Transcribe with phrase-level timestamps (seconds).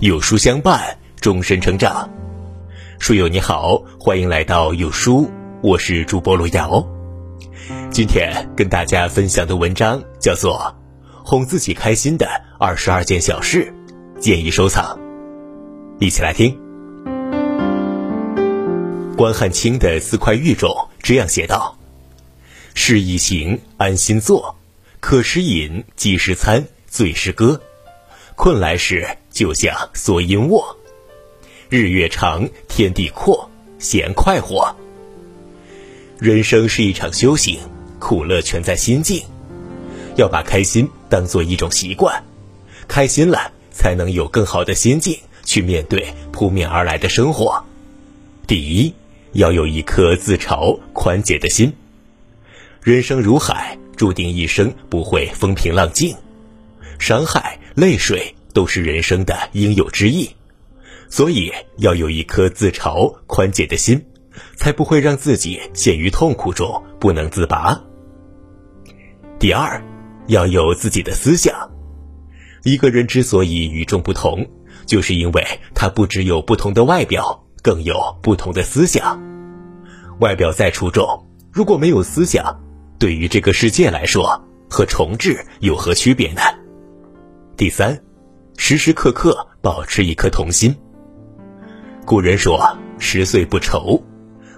[0.00, 2.08] 有书相伴，终身成长。
[2.98, 5.30] 书友你好，欢迎来到有书，
[5.60, 6.82] 我是主播罗瑶。
[7.90, 10.74] 今天跟大家分享的文章叫做
[11.22, 12.26] 《哄自己开心的
[12.58, 13.74] 二十二件小事》，
[14.18, 14.98] 建议收藏。
[15.98, 16.58] 一起来听。
[19.18, 21.76] 关汉卿的《四块玉》中这样写道
[22.72, 24.56] ：“事易行，安心坐。”
[24.98, 27.60] 渴时饮，饥时餐，醉时歌，
[28.34, 30.76] 困来时就像缩阴卧。
[31.68, 34.74] 日月长，天地阔，闲快活。
[36.18, 37.58] 人生是一场修行，
[37.98, 39.22] 苦乐全在心境。
[40.16, 42.24] 要把开心当做一种习惯，
[42.88, 47.64] 开心了才能有更好的心境去面对扑面而来的生活。
[48.46, 48.94] 第一，
[49.32, 51.72] 要有一颗自嘲宽解的心。
[52.82, 53.76] 人生如海。
[53.96, 56.16] 注定一生不会风平浪静，
[56.98, 60.30] 伤害、泪水都是人生的应有之意，
[61.08, 64.04] 所以要有一颗自嘲宽解的心，
[64.56, 67.80] 才不会让自己陷于痛苦中不能自拔。
[69.38, 69.82] 第二，
[70.26, 71.70] 要有自己的思想。
[72.62, 74.46] 一个人之所以与众不同，
[74.84, 75.42] 就是因为
[75.74, 79.18] 他不只有不同的外表，更有不同的思想。
[80.20, 82.60] 外表再出众，如果没有思想，
[82.98, 86.42] 对于这个世界来说，和重置有何区别呢？
[87.56, 87.98] 第三，
[88.62, 90.76] 时时刻刻保持一颗童心。
[92.04, 94.04] 古人说：“十岁不愁。”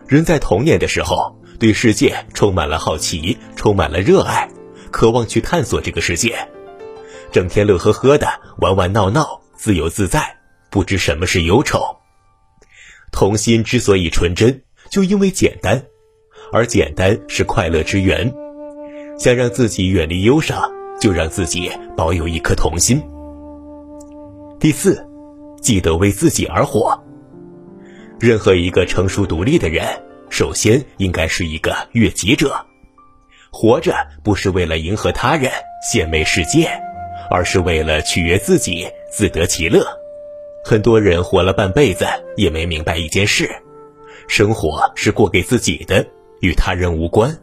[0.08, 4.50] 人在童年的时候，对世界充满了好奇，充满了热爱，
[4.90, 6.36] 渴望去探索这个世界，
[7.30, 8.26] 整天乐呵呵的
[8.58, 10.36] 玩玩闹闹，自由自在，
[10.68, 11.80] 不知什么是忧愁。
[13.12, 15.84] 童心之所以纯真，就因为简单。
[16.52, 18.34] 而简单是快乐之源，
[19.16, 20.60] 想让自己远离忧伤，
[21.00, 23.00] 就让自己保有一颗童心。
[24.62, 25.04] 第四，
[25.60, 26.96] 记得为自己而活。
[28.20, 29.84] 任何一个成熟独立的人，
[30.30, 32.64] 首先应该是一个悦己者。
[33.50, 35.50] 活着不是为了迎合他人、
[35.90, 36.70] 献媚世界，
[37.28, 39.84] 而是为了取悦自己，自得其乐。
[40.64, 42.06] 很多人活了半辈子，
[42.36, 43.50] 也没明白一件事：
[44.28, 46.06] 生活是过给自己的。
[46.38, 47.36] 与他人无关，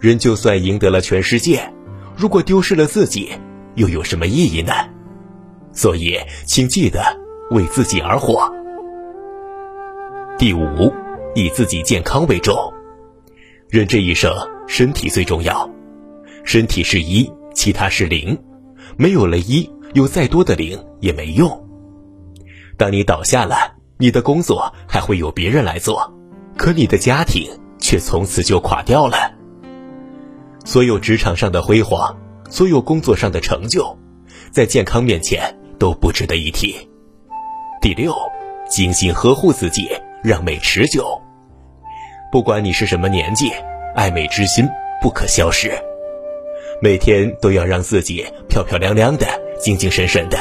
[0.00, 1.72] 人就算赢得了全世界，
[2.14, 3.32] 如果丢失了自己，
[3.74, 4.72] 又有什么意义呢？
[5.72, 7.02] 所以，请记得
[7.50, 8.52] 为自己而活。
[10.38, 10.92] 第五，
[11.34, 12.54] 以自己健康为重。
[13.68, 14.32] 人这一生，
[14.66, 15.68] 身体最重要，
[16.44, 18.38] 身体是一，其他是零，
[18.96, 21.68] 没有了一，有再多的零也没用。
[22.76, 26.12] 当你倒下了，你的工作还会有别人来做，
[26.56, 27.50] 可你的家庭。
[27.82, 29.34] 却从此就垮掉了。
[30.64, 32.16] 所有职场上的辉煌，
[32.48, 33.98] 所有工作上的成就，
[34.52, 36.76] 在健康面前都不值得一提。
[37.80, 38.14] 第六，
[38.70, 39.90] 精心呵护自己，
[40.22, 41.20] 让美持久。
[42.30, 43.50] 不管你是什么年纪，
[43.96, 44.64] 爱美之心
[45.00, 45.72] 不可消失。
[46.80, 49.26] 每天都要让自己漂漂亮亮的、
[49.58, 50.38] 精精神神的，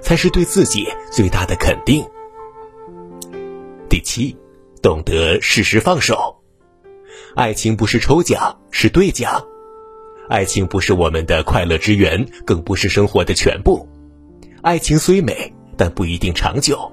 [0.00, 2.06] 才是对自己最大的肯定。
[3.88, 4.36] 第七，
[4.80, 6.36] 懂得适时放手。
[7.34, 9.44] 爱情不是抽奖，是兑奖。
[10.28, 13.84] 爱情不是我们的快乐之源，更不是生活的全部。
[14.60, 16.90] 爱情虽美，但不一定长久。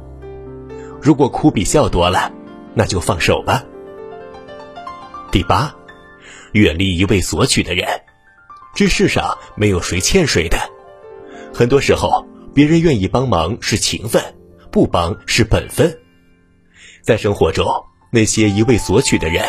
[1.02, 2.32] 如果哭比笑多了，
[2.76, 3.64] 那就放手吧。
[5.32, 5.74] 第八，
[6.52, 7.88] 远离一味索取的人。
[8.76, 10.58] 这世上没有谁欠谁的。
[11.54, 14.22] 很多时候，别人愿意帮忙是情分，
[14.72, 15.98] 不帮是本分。
[17.02, 17.66] 在生活中，
[18.12, 19.44] 那些一味索取的人。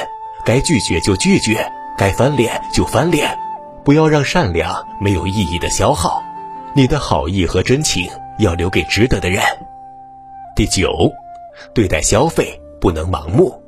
[0.45, 3.37] 该拒绝就拒绝，该翻脸就翻脸，
[3.85, 6.23] 不要让善良没有意义的消耗。
[6.77, 8.07] 你的好意和真情
[8.39, 9.43] 要留给值得的人。
[10.55, 11.11] 第九，
[11.73, 13.59] 对待消费不能盲目，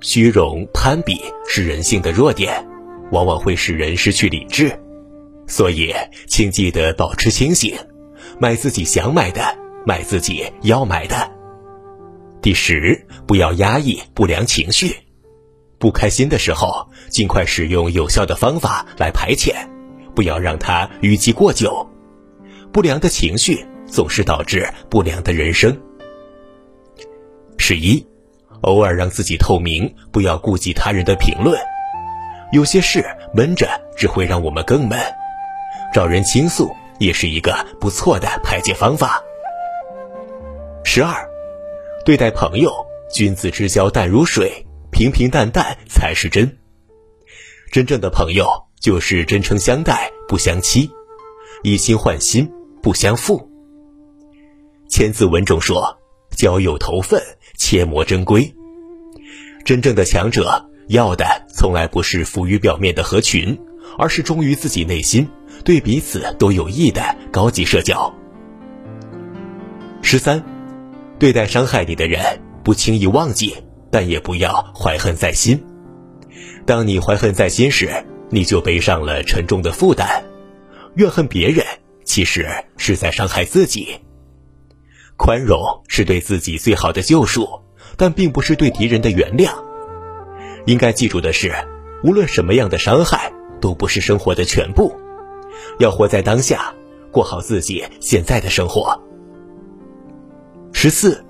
[0.00, 2.66] 虚荣攀比是人性的弱点，
[3.10, 4.74] 往往会使人失去理智。
[5.46, 5.94] 所以，
[6.26, 7.76] 请记得保持清醒，
[8.38, 9.42] 买自己想买的，
[9.84, 11.30] 买自己要买的。
[12.40, 14.96] 第十，不要压抑不良情绪。
[15.78, 19.54] 不开心的时候，尽快使用有效的方法来排遣，
[20.14, 21.86] 不要让它淤积过久。
[22.74, 25.80] 不良的情绪总是导致不良的人生。
[27.56, 28.04] 十一，
[28.62, 31.56] 偶尔让自己透明，不要顾及他人的评论。
[32.50, 34.98] 有些事闷着只会让我们更闷，
[35.92, 36.68] 找人倾诉
[36.98, 39.22] 也是一个不错的排解方法。
[40.82, 41.14] 十二，
[42.04, 42.72] 对待朋友，
[43.08, 44.66] 君子之交淡如水。
[44.90, 46.58] 平平淡淡才是真，
[47.70, 48.48] 真正的朋友
[48.80, 50.88] 就是真诚相待，不相欺；
[51.62, 52.48] 以心换心，
[52.84, 53.50] 不相负。
[54.90, 55.98] 千字文中说
[56.36, 57.20] ：“交友投分，
[57.56, 58.54] 切莫争归。”
[59.64, 63.58] 真正的强者要的从来不是浮于表面的合群，
[63.98, 65.26] 而是忠于自己内心、
[65.64, 68.14] 对彼此都有益的高级社交。
[70.02, 70.44] 十三，
[71.18, 72.20] 对待伤害你的人，
[72.62, 73.56] 不轻易忘记，
[73.90, 75.64] 但也不要怀恨在心。
[76.66, 80.22] 当你怀恨在心时，你就背上了沉重的负担。
[80.96, 81.64] 怨恨别人，
[82.04, 82.46] 其实
[82.76, 84.00] 是在伤害自己。
[85.16, 87.48] 宽容是对自己最好的救赎，
[87.96, 89.52] 但并不是对敌人的原谅。
[90.66, 91.52] 应该记住的是，
[92.02, 94.94] 无论什么样的伤害，都不是生活的全部。
[95.78, 96.74] 要活在当下，
[97.10, 99.00] 过好自己现在的生活。
[100.72, 101.24] 十四，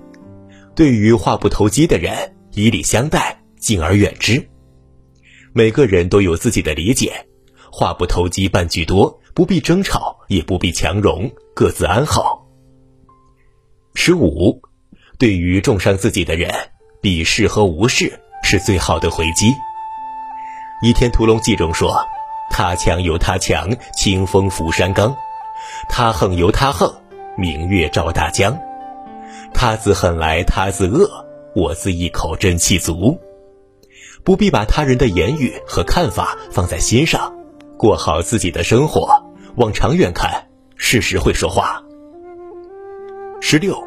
[0.75, 4.49] 对于话不投机的人，以礼相待，敬而远之。
[5.53, 7.27] 每个人都有自己的理解，
[7.71, 12.45] 话不投机半句多，不必争吵，也不必强融，各自安好。
[13.93, 14.61] 十五，
[15.17, 16.53] 对于重伤自己的人，
[17.01, 19.49] 鄙视和无视是最好的回击。
[20.81, 22.05] 《倚天屠龙记》中说
[22.51, 25.15] ：“他强由他强，清风拂山岗；
[25.89, 26.93] 他横由他横，
[27.37, 28.57] 明月照大江。”
[29.53, 31.25] 他自狠来，他自恶，
[31.55, 33.17] 我自一口真气足。
[34.23, 37.33] 不必把他人的言语和看法放在心上，
[37.77, 39.24] 过好自己的生活。
[39.57, 41.81] 往长远看，事实会说话。
[43.41, 43.77] 十六，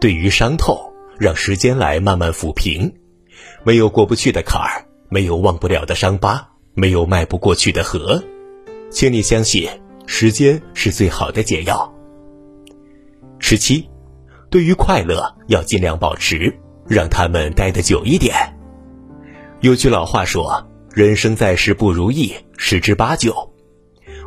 [0.00, 0.78] 对于伤痛，
[1.18, 2.92] 让时间来慢慢抚平。
[3.62, 8.22] 没有过不去的坎儿，没有忘不了的伤疤，没有迈不过去的河。
[8.90, 9.68] 请你相信，
[10.06, 11.94] 时间是最好的解药。
[13.38, 13.86] 十七。
[14.48, 16.52] 对于快乐，要尽量保持，
[16.88, 18.34] 让他们待得久一点。
[19.60, 23.48] 有句老话说：“人生在世不如意十之八九。”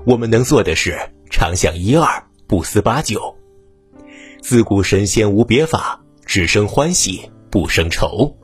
[0.05, 3.37] 我们能做的是常想一二，不思八九。
[4.41, 8.35] 自古神仙无别法，只生欢喜不生愁。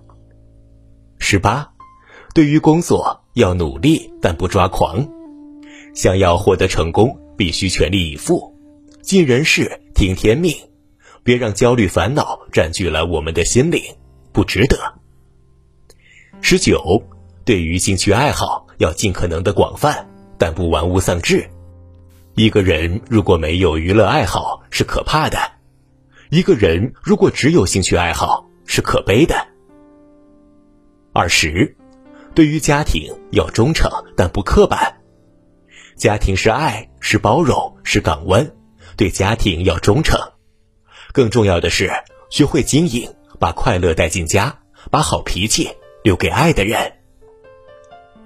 [1.17, 1.73] 十八，
[2.33, 5.05] 对于工作要努力，但不抓狂。
[5.93, 8.55] 想要获得成功，必须全力以赴，
[9.01, 10.55] 尽人事，听天命。
[11.23, 13.83] 别让焦虑烦恼占据了我们的心灵，
[14.31, 14.77] 不值得。
[16.39, 17.03] 十九，
[17.43, 20.08] 对于兴趣爱好要尽可能的广泛，
[20.39, 21.47] 但不玩物丧志。
[22.33, 25.37] 一个人如果没有娱乐爱好是可怕的，
[26.29, 29.35] 一个人如果只有兴趣爱好是可悲的。
[31.11, 31.75] 二十，
[32.33, 35.01] 对于家庭要忠诚，但不刻板。
[35.97, 38.49] 家庭是爱，是包容，是港湾，
[38.95, 40.17] 对家庭要忠诚。
[41.11, 41.91] 更重要的是，
[42.29, 44.59] 学会经营，把快乐带进家，
[44.89, 45.69] 把好脾气
[46.03, 46.93] 留给爱的人。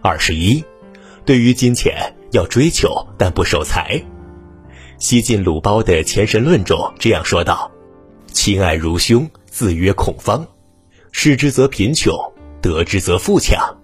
[0.04, 0.64] 二十一，
[1.26, 4.02] 对于金钱要追求，但不守财。
[5.00, 7.72] 西晋鲁包的《钱神论》中这样说道
[8.32, 10.48] ：“亲爱如兄，自曰孔方。
[11.12, 12.14] 失之则贫穷，
[12.62, 13.78] 得之则富强。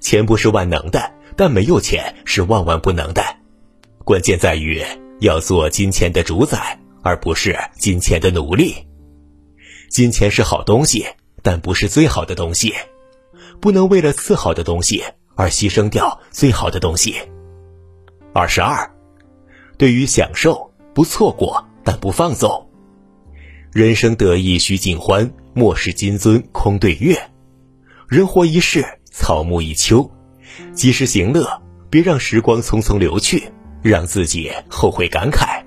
[0.00, 3.22] 钱不是万能的，但没有钱是万万不能的。
[4.04, 4.82] 关键在于
[5.20, 8.76] 要做金钱的主宰。”而不是金钱的奴隶。
[9.90, 11.04] 金钱是好东西，
[11.42, 12.72] 但不是最好的东西，
[13.60, 15.02] 不能为了次好的东西
[15.42, 17.16] 而牺牲掉最好的东西。
[18.32, 18.88] 二十二，
[19.76, 22.68] 对于享受不错过，但不放纵。
[23.72, 27.18] 人生得意须尽欢，莫使金樽空对月。
[28.06, 30.08] 人活一世，草木一秋，
[30.74, 33.42] 及时行乐，别让时光匆匆流去，
[33.82, 35.60] 让自己后悔感慨。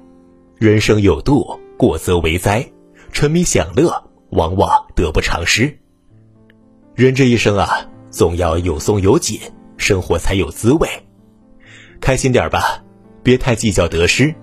[0.57, 2.65] 人生有度，过则为灾。
[3.11, 5.77] 沉迷享乐，往往得不偿失。
[6.95, 9.39] 人这一生啊，总要有松有紧，
[9.77, 10.87] 生活才有滋味。
[12.01, 12.83] 开心点吧，
[13.23, 14.33] 别太计较得失。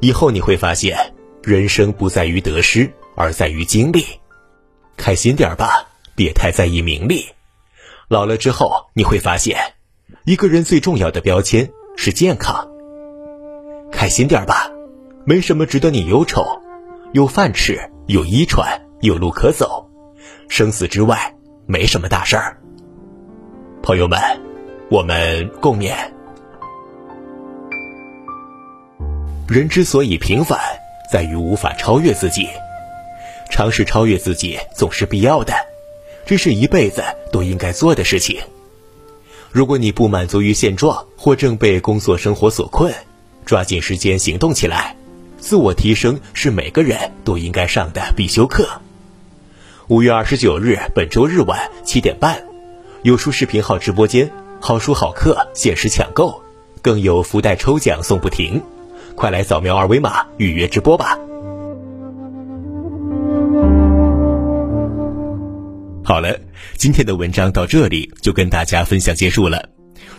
[0.00, 4.04] 以后你会发现，人生不在于得失，而在于经历。
[4.96, 7.26] 开心点吧，别太在意名利。
[8.08, 9.74] 老了之后，你会发现，
[10.24, 12.68] 一个人最重要的标签是健康。
[13.92, 14.70] 开心点吧。
[15.24, 16.62] 没什么值得你忧愁，
[17.12, 19.90] 有饭吃，有衣穿，有路可走，
[20.48, 21.36] 生死之外
[21.66, 22.58] 没什么大事儿。
[23.82, 24.18] 朋友们，
[24.90, 25.94] 我们共勉。
[29.46, 30.58] 人之所以平凡，
[31.12, 32.48] 在于无法超越自己。
[33.50, 35.52] 尝试超越自己总是必要的，
[36.24, 38.40] 这是一辈子都应该做的事情。
[39.52, 42.94] 如果你不满足于现状，或正被工作生活所困，
[43.44, 44.96] 抓紧时间行动起来。
[45.38, 48.66] 自我提升是每个人都应该上的必修课。
[49.88, 52.42] 五月二十九日，本周日晚七点半，
[53.02, 54.30] 有书视频号直播间，
[54.60, 56.42] 好书好课，限时抢购，
[56.82, 58.60] 更有福袋抽奖送不停，
[59.14, 61.18] 快来扫描二维码预约直播吧。
[66.04, 66.36] 好了，
[66.76, 69.68] 今天的文章到这里就跟大家分享结束了。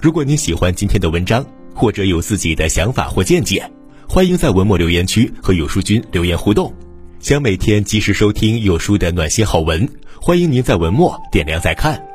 [0.02, 3.70] 如果您喜欢今天的文章，或者有自己的想法或见解，
[4.08, 6.74] 欢迎在文末留言区和有书君留言互动。
[7.20, 9.88] 想每天及时收听有书的暖心好文，
[10.20, 12.09] 欢迎您在文末点亮再看。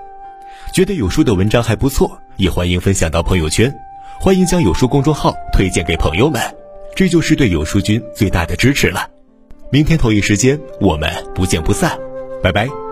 [0.75, 3.73] 觉得有书的文章还不错，也欢迎分享到朋友圈。
[4.19, 6.43] 欢迎将有书公众号推荐给朋友们，
[6.97, 9.09] 这就是对有书君最大的支持了。
[9.71, 11.97] 明天同一时间，我们不见不散，
[12.43, 12.84] 拜拜。